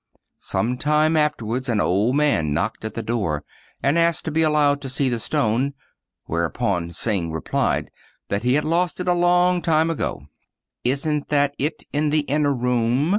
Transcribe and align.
Some 0.39 0.79
time 0.79 1.15
afterwards 1.15 1.69
an 1.69 1.79
old 1.79 2.15
man 2.15 2.55
knocked 2.55 2.83
at 2.83 2.95
the 2.95 3.03
door 3.03 3.43
and 3.83 3.99
asked 3.99 4.25
to 4.25 4.31
be 4.31 4.41
allowed 4.41 4.81
to 4.81 4.89
see 4.89 5.09
the 5.09 5.19
stone; 5.19 5.75
where 6.25 6.43
upon 6.43 6.89
Hsing 6.89 7.31
replied 7.31 7.91
that 8.29 8.41
he 8.41 8.55
had 8.55 8.65
lost 8.65 8.99
it 8.99 9.07
a 9.07 9.13
long 9.13 9.61
time 9.61 9.91
ago. 9.91 10.23
"Isn't 10.83 11.27
that 11.27 11.53
it 11.59 11.83
in 11.93 12.09
the 12.09 12.21
inner 12.21 12.51
room? 12.51 13.09